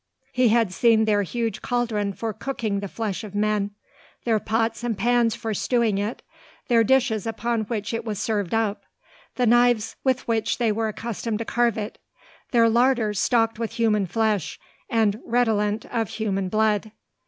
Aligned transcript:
He 0.33 0.47
had 0.49 0.73
seen 0.73 1.05
their 1.05 1.21
huge 1.21 1.61
caldron 1.61 2.13
for 2.13 2.33
cooking 2.33 2.79
the 2.79 2.87
flesh 2.87 3.23
of 3.23 3.35
men, 3.35 3.69
their 4.25 4.39
pots 4.39 4.83
and 4.83 4.97
pans 4.97 5.35
for 5.35 5.53
stewing 5.53 5.99
it, 5.99 6.23
their 6.69 6.83
dishes 6.83 7.27
upon 7.27 7.65
which 7.65 7.93
it 7.93 8.03
was 8.03 8.17
served 8.17 8.51
up, 8.55 8.81
the 9.35 9.45
knives 9.45 9.95
with 10.03 10.27
which 10.27 10.57
they 10.57 10.71
were 10.71 10.87
accustomed 10.87 11.37
to 11.37 11.45
carve 11.45 11.77
it, 11.77 11.99
their 12.49 12.67
larders 12.67 13.19
stocked 13.19 13.59
with 13.59 13.73
human 13.73 14.07
flesh, 14.07 14.59
and 14.89 15.21
redolent 15.23 15.85
of 15.85 16.09
human 16.09 16.49
blood! 16.49 16.91